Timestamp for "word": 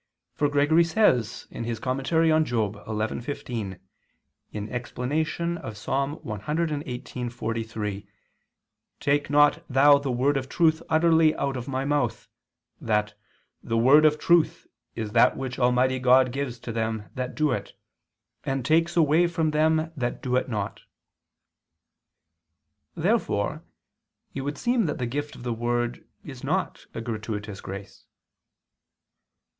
10.11-10.37, 13.77-14.03, 25.53-26.03